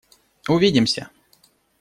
[0.49, 1.11] Увидимся!